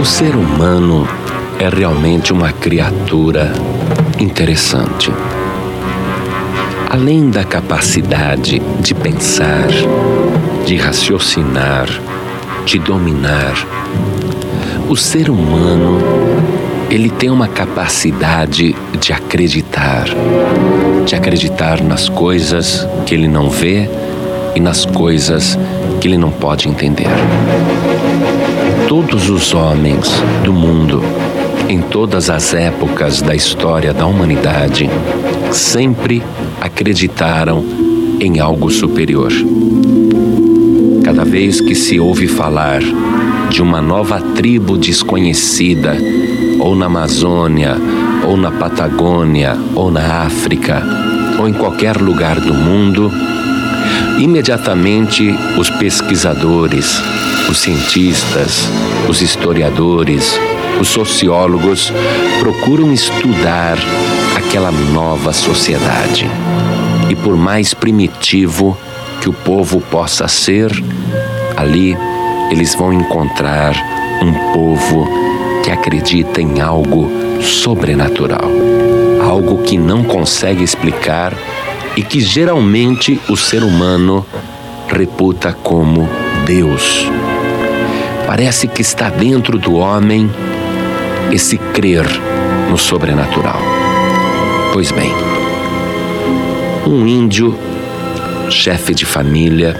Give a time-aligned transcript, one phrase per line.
[0.00, 1.06] O ser humano
[1.58, 3.52] é realmente uma criatura
[4.18, 5.12] interessante.
[6.88, 9.68] Além da capacidade de pensar,
[10.64, 11.86] de raciocinar,
[12.64, 13.52] de dominar,
[14.88, 15.98] o ser humano
[16.88, 20.06] ele tem uma capacidade de acreditar,
[21.04, 23.86] de acreditar nas coisas que ele não vê
[24.54, 25.58] e nas coisas
[26.00, 27.06] que ele não pode entender.
[28.90, 30.10] Todos os homens
[30.42, 31.00] do mundo,
[31.68, 34.90] em todas as épocas da história da humanidade,
[35.52, 36.20] sempre
[36.60, 37.64] acreditaram
[38.18, 39.30] em algo superior.
[41.04, 42.80] Cada vez que se ouve falar
[43.48, 45.96] de uma nova tribo desconhecida,
[46.58, 47.76] ou na Amazônia,
[48.26, 50.82] ou na Patagônia, ou na África,
[51.38, 53.08] ou em qualquer lugar do mundo,
[54.20, 57.02] imediatamente os pesquisadores,
[57.48, 58.68] os cientistas,
[59.08, 60.38] os historiadores,
[60.78, 61.90] os sociólogos
[62.38, 63.78] procuram estudar
[64.36, 66.28] aquela nova sociedade.
[67.08, 68.76] E por mais primitivo
[69.22, 70.70] que o povo possa ser,
[71.56, 71.96] ali
[72.50, 73.74] eles vão encontrar
[74.22, 75.08] um povo
[75.64, 78.50] que acredita em algo sobrenatural,
[79.22, 81.32] algo que não consegue explicar
[82.00, 84.24] e que geralmente o ser humano
[84.88, 86.08] reputa como
[86.46, 87.06] Deus.
[88.26, 90.30] Parece que está dentro do homem
[91.30, 92.06] esse crer
[92.70, 93.60] no sobrenatural.
[94.72, 95.12] Pois bem,
[96.86, 97.54] um índio,
[98.48, 99.78] chefe de família,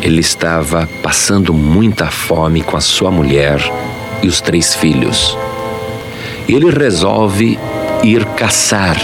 [0.00, 3.60] ele estava passando muita fome com a sua mulher
[4.22, 5.36] e os três filhos.
[6.48, 7.58] Ele resolve
[8.04, 8.96] ir caçar.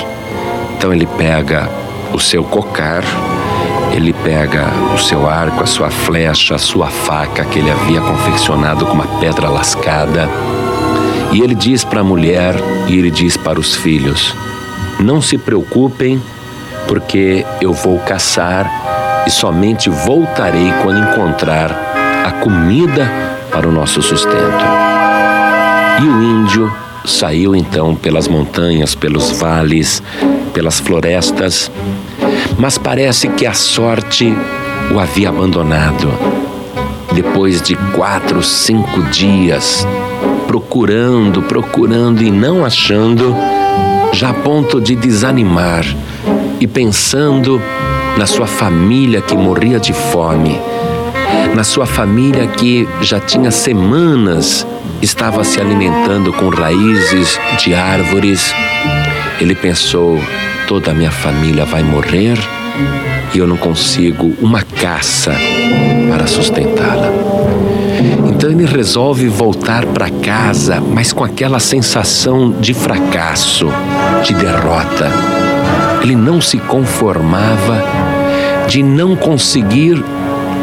[0.77, 1.78] Então ele pega
[2.13, 3.03] o seu cocar,
[3.93, 8.87] ele pega o seu arco, a sua flecha, a sua faca que ele havia confeccionado
[8.87, 10.29] com uma pedra lascada.
[11.33, 12.55] E ele diz para a mulher
[12.87, 14.35] e ele diz para os filhos:
[15.01, 16.23] Não se preocupem,
[16.87, 21.71] porque eu vou caçar e somente voltarei quando encontrar
[22.25, 23.11] a comida
[23.51, 24.65] para o nosso sustento.
[26.01, 26.73] E o índio
[27.09, 30.03] saiu então pelas montanhas, pelos vales,
[30.53, 31.71] pelas florestas,
[32.59, 34.35] mas parece que a sorte
[34.93, 36.13] o havia abandonado.
[37.13, 39.87] Depois de quatro, cinco dias,
[40.47, 43.35] procurando, procurando e não achando,
[44.13, 45.85] já a ponto de desanimar
[46.61, 47.61] e pensando
[48.17, 50.61] na sua família que morria de fome,
[51.55, 54.67] na sua família que já tinha semanas
[55.03, 58.55] estava se alimentando com raízes de árvores.
[59.41, 60.19] Ele pensou:
[60.67, 62.39] toda a minha família vai morrer
[63.35, 65.35] e eu não consigo uma caça
[66.11, 67.13] para sustentá-la.
[68.29, 73.69] Então ele resolve voltar para casa, mas com aquela sensação de fracasso,
[74.25, 75.11] de derrota.
[76.03, 77.83] Ele não se conformava
[78.69, 80.03] de não conseguir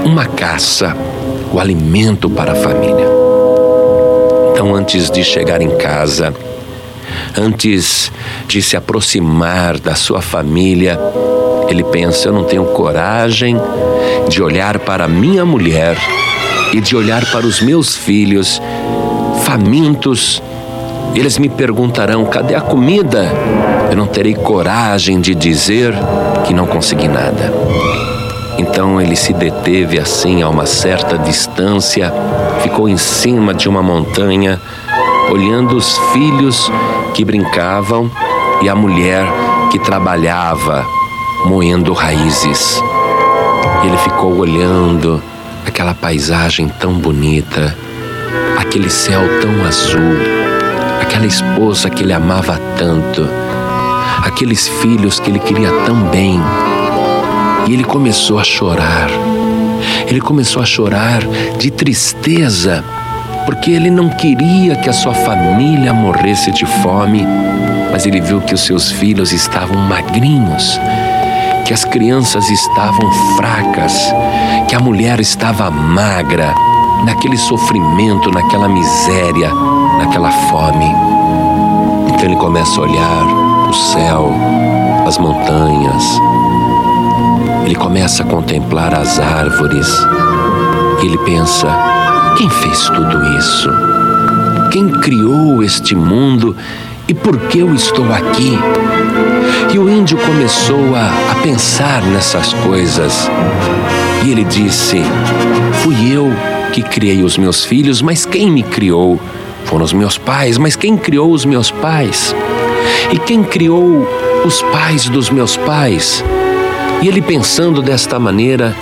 [0.05, 0.95] uma caça,
[1.51, 3.14] o alimento para a família.
[4.55, 6.33] Então, antes de chegar em casa,
[7.37, 8.09] antes
[8.47, 10.97] de se aproximar da sua família,
[11.67, 13.57] ele pensa: eu não tenho coragem
[14.29, 15.97] de olhar para minha mulher
[16.71, 18.61] e de olhar para os meus filhos
[19.43, 20.41] famintos.
[21.13, 23.29] Eles me perguntarão: cadê a comida?
[23.91, 25.93] Eu não terei coragem de dizer
[26.45, 27.51] que não consegui nada.
[28.57, 32.13] Então ele se deteve assim a uma certa distância,
[32.61, 34.61] ficou em cima de uma montanha,
[35.29, 36.71] olhando os filhos
[37.13, 38.09] que brincavam
[38.61, 39.25] e a mulher
[39.71, 40.85] que trabalhava
[41.45, 42.81] moendo raízes.
[43.83, 45.21] Ele ficou olhando
[45.67, 47.75] aquela paisagem tão bonita,
[48.57, 50.17] aquele céu tão azul,
[51.01, 53.27] aquela esposa que ele amava tanto,
[54.23, 56.41] aqueles filhos que ele queria tão bem
[57.67, 59.09] e ele começou a chorar.
[60.07, 61.21] Ele começou a chorar
[61.57, 62.83] de tristeza,
[63.45, 67.25] porque ele não queria que a sua família morresse de fome,
[67.91, 70.79] mas ele viu que os seus filhos estavam magrinhos,
[71.65, 74.13] que as crianças estavam fracas,
[74.67, 76.53] que a mulher estava magra,
[77.03, 79.51] naquele sofrimento, naquela miséria,
[79.97, 80.91] naquela fome.
[82.09, 83.25] Então ele começa a olhar
[83.69, 84.31] o céu,
[85.05, 86.19] as montanhas,
[87.65, 89.87] ele começa a contemplar as árvores
[91.05, 91.67] ele pensa:
[92.37, 93.69] quem fez tudo isso?
[94.71, 96.55] Quem criou este mundo
[97.07, 98.57] e por que eu estou aqui?
[99.73, 103.29] E o índio começou a, a pensar nessas coisas
[104.25, 105.01] e ele disse:
[105.83, 106.31] Fui eu
[106.73, 109.19] que criei os meus filhos, mas quem me criou?
[109.65, 112.35] Foram os meus pais, mas quem criou os meus pais?
[113.11, 114.07] E quem criou
[114.45, 116.23] os pais dos meus pais?
[117.05, 118.75] E ele pensando desta maneira,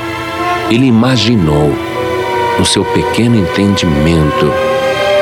[0.69, 1.73] ele imaginou,
[2.57, 4.49] no seu pequeno entendimento,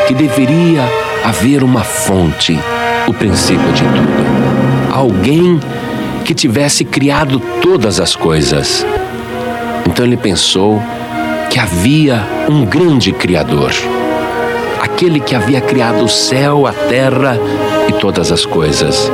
[0.07, 0.88] que deveria
[1.25, 2.59] haver uma fonte,
[3.07, 4.94] o princípio de tudo.
[4.94, 5.59] Alguém
[6.24, 8.86] que tivesse criado todas as coisas.
[9.89, 10.80] Então ele pensou
[11.50, 13.71] que havia um grande Criador,
[14.80, 17.36] aquele que havia criado o céu, a terra
[17.89, 19.12] e todas as coisas.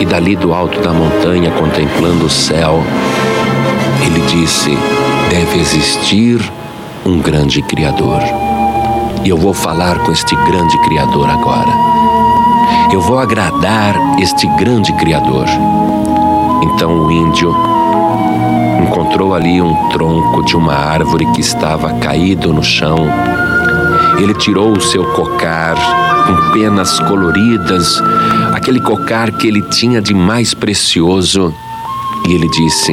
[0.00, 2.82] E dali do alto da montanha, contemplando o céu,
[4.02, 4.76] ele disse:
[5.28, 6.40] deve existir
[7.04, 8.20] um grande Criador.
[9.22, 11.70] E eu vou falar com este grande Criador agora.
[12.92, 15.46] Eu vou agradar este grande Criador.
[16.62, 17.54] Então o índio
[18.82, 22.96] encontrou ali um tronco de uma árvore que estava caído no chão.
[24.18, 25.76] Ele tirou o seu cocar
[26.26, 28.02] com penas coloridas,
[28.60, 31.52] aquele cocar que ele tinha de mais precioso,
[32.28, 32.92] e ele disse: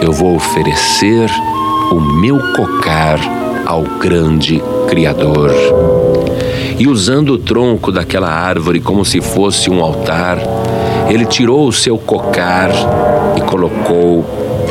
[0.00, 1.30] Eu vou oferecer
[1.92, 3.20] o meu cocar
[3.66, 5.52] ao grande Criador.
[6.78, 10.38] E usando o tronco daquela árvore como se fosse um altar,
[11.08, 12.70] ele tirou o seu cocar
[13.36, 14.24] e colocou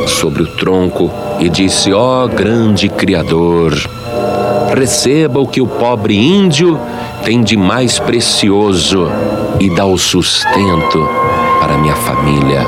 [0.08, 3.72] sobre o tronco e disse: Ó oh, grande Criador,
[4.76, 6.76] receba o que o pobre índio
[7.24, 9.08] tem de mais precioso
[9.58, 11.08] e dá o sustento
[11.58, 12.60] para minha família.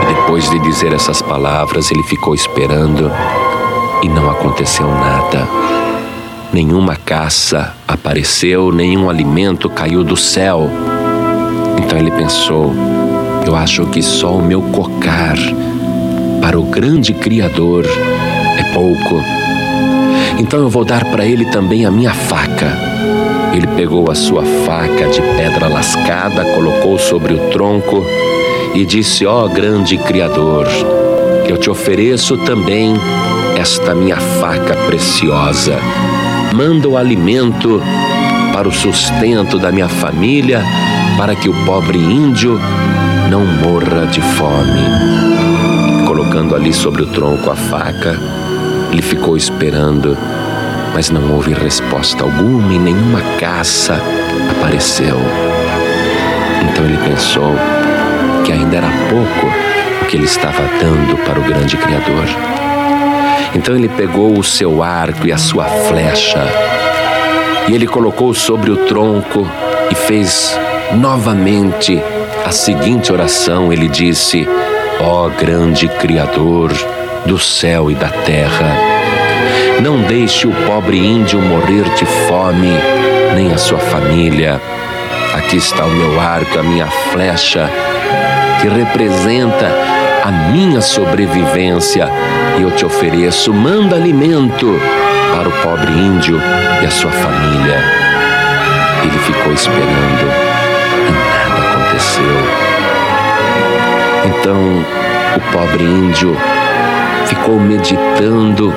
[0.00, 3.10] E depois de dizer essas palavras, ele ficou esperando
[4.04, 5.48] e não aconteceu nada.
[6.52, 10.70] Nenhuma caça apareceu, nenhum alimento caiu do céu.
[11.76, 12.72] Então ele pensou:
[13.44, 15.36] eu acho que só o meu cocar
[16.40, 19.24] para o grande Criador é pouco.
[20.40, 22.74] Então eu vou dar para ele também a minha faca.
[23.52, 28.02] Ele pegou a sua faca de pedra lascada, colocou sobre o tronco
[28.74, 30.66] e disse: Ó oh, grande Criador,
[31.46, 32.94] eu te ofereço também
[33.54, 35.78] esta minha faca preciosa.
[36.54, 37.78] Manda o alimento
[38.54, 40.64] para o sustento da minha família,
[41.18, 42.58] para que o pobre índio
[43.28, 46.06] não morra de fome.
[46.06, 48.18] Colocando ali sobre o tronco a faca,
[48.90, 50.16] ele ficou esperando,
[50.92, 54.00] mas não houve resposta alguma e nenhuma caça
[54.50, 55.16] apareceu.
[56.68, 57.54] Então ele pensou
[58.44, 59.46] que ainda era pouco
[60.02, 62.26] o que ele estava dando para o grande Criador.
[63.54, 66.42] Então ele pegou o seu arco e a sua flecha,
[67.68, 69.46] e ele colocou sobre o tronco
[69.90, 70.58] e fez
[70.94, 72.02] novamente
[72.44, 73.72] a seguinte oração.
[73.72, 74.48] Ele disse:
[75.00, 76.72] Ó oh, grande Criador
[77.26, 78.76] do céu e da terra,
[79.82, 82.72] não deixe o pobre índio morrer de fome,
[83.34, 84.60] nem a sua família.
[85.34, 87.70] Aqui está o meu arco, a minha flecha,
[88.60, 89.66] que representa
[90.22, 92.08] a minha sobrevivência
[92.58, 94.78] e eu te ofereço, manda alimento
[95.34, 96.40] para o pobre índio
[96.82, 97.78] e a sua família.
[99.02, 100.30] Ele ficou esperando
[101.08, 102.70] e nada aconteceu.
[104.26, 104.84] Então
[105.36, 106.36] o pobre índio
[107.30, 108.74] ficou meditando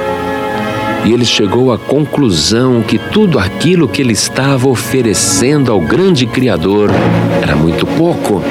[1.04, 6.92] e ele chegou à conclusão que tudo aquilo que ele estava oferecendo ao grande Criador
[7.42, 8.42] era muito pouco,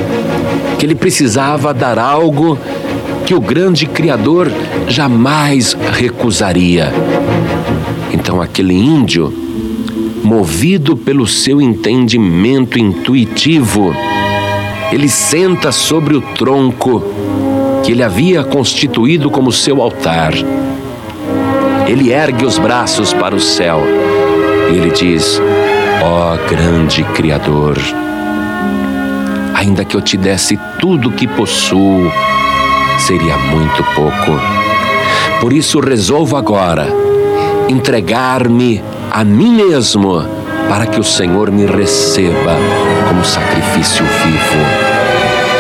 [0.77, 2.59] que ele precisava dar algo
[3.25, 4.51] que o grande Criador
[4.89, 6.93] jamais recusaria.
[8.13, 9.33] Então, aquele índio,
[10.25, 13.95] movido pelo seu entendimento intuitivo,
[14.93, 17.12] ele senta sobre o tronco
[17.83, 20.33] que ele havia constituído como seu altar.
[21.87, 23.83] Ele ergue os braços para o céu
[24.71, 25.41] e ele diz:
[26.03, 27.79] Ó oh, grande Criador,
[29.55, 32.11] ainda que eu te desse tudo o que possuo,
[32.99, 34.41] seria muito pouco.
[35.41, 36.87] Por isso resolvo agora
[37.69, 40.23] entregar-me a mim mesmo
[40.69, 42.57] para que o Senhor me receba
[43.09, 44.93] como sacrifício vivo.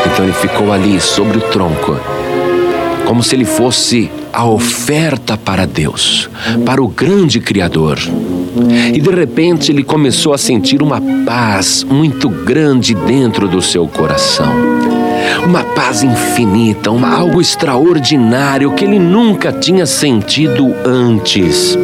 [0.07, 1.99] Então ele ficou ali sobre o tronco,
[3.07, 6.29] como se ele fosse a oferta para Deus,
[6.65, 7.99] para o grande Criador.
[8.93, 14.73] E de repente ele começou a sentir uma paz muito grande dentro do seu coração
[15.45, 21.77] uma paz infinita, uma, algo extraordinário que ele nunca tinha sentido antes.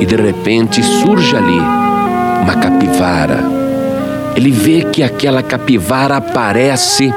[0.00, 1.58] E de repente surge ali
[2.42, 3.44] uma capivara.
[4.36, 7.12] Ele vê que aquela capivara aparece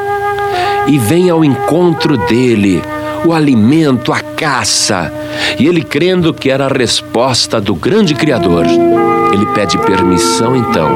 [0.87, 2.81] e vem ao encontro dele
[3.27, 5.11] o alimento, a caça.
[5.59, 10.89] E ele, crendo que era a resposta do grande Criador, ele pede permissão então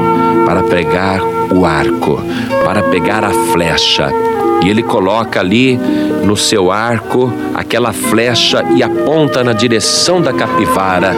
[0.46, 1.20] para pegar
[1.54, 2.20] o arco,
[2.64, 4.10] para pegar a flecha.
[4.64, 5.76] E ele coloca ali
[6.24, 11.14] no seu arco aquela flecha e aponta na direção da capivara.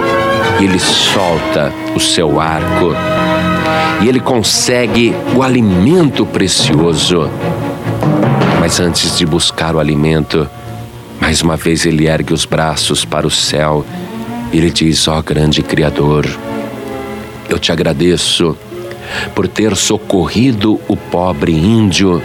[0.60, 2.94] E ele solta o seu arco.
[4.02, 7.30] E ele consegue o alimento precioso.
[8.58, 10.48] Mas antes de buscar o alimento,
[11.24, 13.82] mais uma vez ele ergue os braços para o céu
[14.52, 16.28] e ele diz: Ó oh, grande Criador,
[17.48, 18.54] eu te agradeço
[19.34, 22.22] por ter socorrido o pobre índio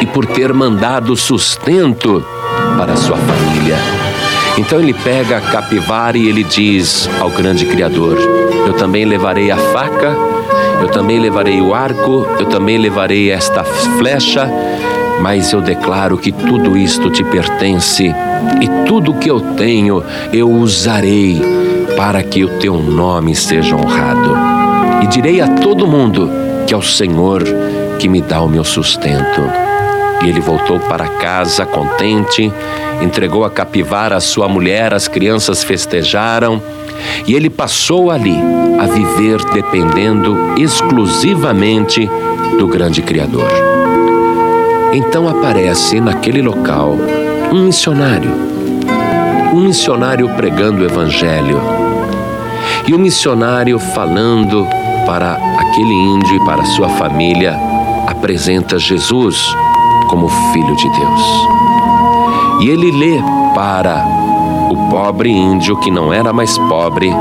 [0.00, 2.24] e por ter mandado sustento
[2.76, 3.76] para sua família.
[4.56, 8.18] Então ele pega a capivara e ele diz ao grande Criador:
[8.68, 10.14] Eu também levarei a faca,
[10.80, 14.48] eu também levarei o arco, eu também levarei esta flecha,
[15.20, 18.14] mas eu declaro que tudo isto te pertence
[18.60, 21.40] e tudo que eu tenho eu usarei
[21.96, 24.36] para que o teu nome seja honrado.
[25.02, 26.30] E direi a todo mundo
[26.66, 27.42] que é o Senhor
[27.98, 29.42] que me dá o meu sustento.
[30.22, 32.52] E ele voltou para casa contente,
[33.00, 36.60] entregou a capivara à sua mulher, as crianças festejaram,
[37.26, 38.36] e ele passou ali
[38.78, 42.08] a viver dependendo exclusivamente
[42.58, 43.48] do grande Criador.
[44.92, 46.96] Então aparece naquele local
[47.52, 48.30] um missionário,
[49.52, 51.60] um missionário pregando o Evangelho,
[52.86, 54.66] e o missionário falando
[55.06, 57.54] para aquele índio e para sua família,
[58.06, 59.38] apresenta Jesus
[60.08, 61.48] como Filho de Deus.
[62.60, 63.22] E ele lê
[63.54, 64.04] para
[64.70, 67.12] o pobre índio que não era mais pobre,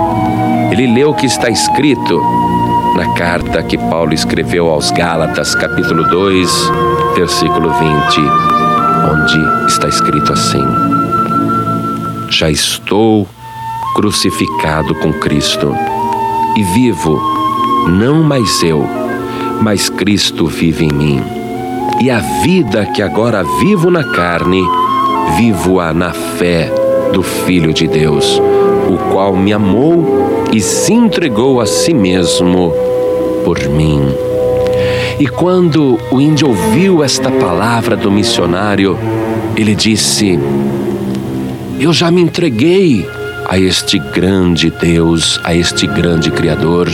[0.71, 2.21] ele lê o que está escrito
[2.95, 6.71] na carta que Paulo escreveu aos Gálatas, capítulo 2,
[7.17, 8.21] versículo 20,
[9.11, 10.63] onde está escrito assim:
[12.29, 13.27] Já estou
[13.95, 15.75] crucificado com Cristo
[16.55, 17.19] e vivo,
[17.87, 18.87] não mais eu,
[19.59, 21.23] mas Cristo vive em mim.
[21.99, 24.63] E a vida que agora vivo na carne,
[25.37, 26.71] vivo-a na fé
[27.13, 28.39] do Filho de Deus,
[28.87, 32.71] o qual me amou e se entregou a si mesmo
[33.43, 34.26] por mim.
[35.19, 38.97] E quando o índio ouviu esta palavra do missionário,
[39.55, 40.39] ele disse:
[41.79, 43.09] Eu já me entreguei
[43.47, 46.87] a este grande Deus, a este grande Criador,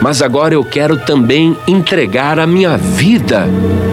[0.00, 3.46] mas agora eu quero também entregar a minha vida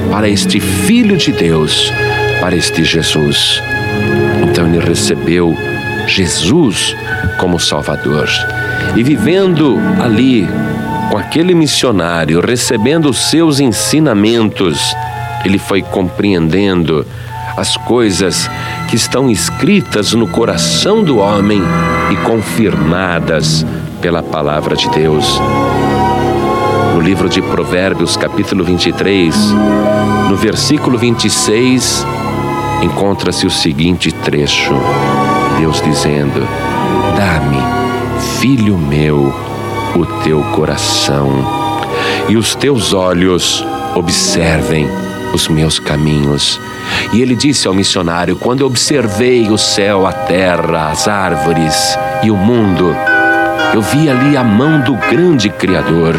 [0.09, 1.91] para este Filho de Deus,
[2.39, 3.61] para este Jesus.
[4.41, 5.53] Então ele recebeu
[6.07, 6.95] Jesus
[7.37, 8.29] como Salvador.
[8.95, 10.47] E vivendo ali
[11.09, 14.95] com aquele missionário, recebendo os seus ensinamentos,
[15.43, 17.05] ele foi compreendendo
[17.57, 18.49] as coisas
[18.87, 21.61] que estão escritas no coração do homem
[22.11, 23.65] e confirmadas
[24.01, 25.39] pela palavra de Deus.
[26.93, 29.35] No livro de Provérbios, capítulo 23,
[30.29, 32.05] no versículo 26,
[32.83, 34.73] encontra-se o seguinte trecho:
[35.59, 36.47] Deus dizendo:
[37.17, 37.61] Dá-me,
[38.39, 39.48] filho meu,
[39.95, 41.29] o teu coração,
[42.27, 43.65] e os teus olhos
[43.95, 44.87] observem
[45.33, 46.59] os meus caminhos.
[47.13, 52.31] E ele disse ao missionário: Quando eu observei o céu, a terra, as árvores e
[52.31, 52.95] o mundo,
[53.73, 56.15] eu vi ali a mão do grande Criador.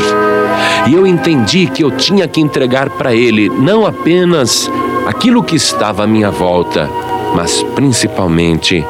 [0.86, 4.70] E eu entendi que eu tinha que entregar para Ele não apenas
[5.06, 6.88] aquilo que estava à minha volta,
[7.34, 8.84] mas principalmente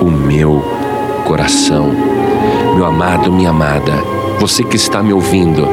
[0.00, 0.62] o meu
[1.24, 1.90] coração.
[2.74, 3.92] Meu amado, minha amada,
[4.38, 5.66] você que está me ouvindo,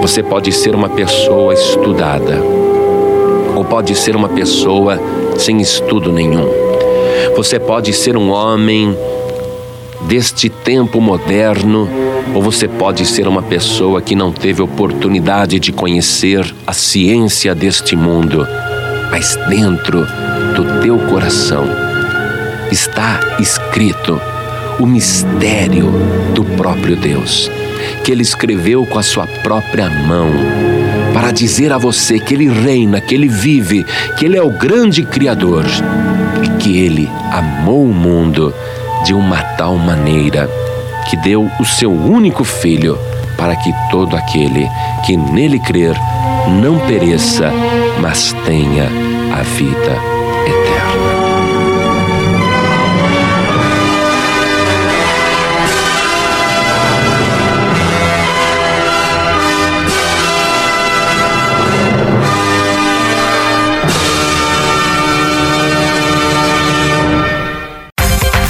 [0.00, 2.38] você pode ser uma pessoa estudada,
[3.54, 4.98] ou pode ser uma pessoa
[5.38, 6.48] sem estudo nenhum.
[7.36, 8.96] Você pode ser um homem
[10.02, 11.88] deste tempo moderno,
[12.34, 17.94] ou você pode ser uma pessoa que não teve oportunidade de conhecer a ciência deste
[17.96, 18.46] mundo,
[19.10, 20.06] mas dentro
[20.54, 21.64] do teu coração
[22.70, 24.20] está escrito
[24.78, 25.90] o mistério
[26.34, 27.50] do próprio Deus
[28.04, 30.30] que ele escreveu com a sua própria mão,
[31.12, 33.84] para dizer a você que ele reina, que ele vive,
[34.16, 35.64] que ele é o grande Criador
[36.42, 38.54] e que ele amou o mundo
[39.04, 40.48] de uma tal maneira
[41.08, 42.98] que deu o seu único filho
[43.36, 44.68] para que todo aquele
[45.04, 45.96] que nele crer
[46.62, 47.50] não pereça,
[48.00, 48.84] mas tenha
[49.32, 50.09] a vida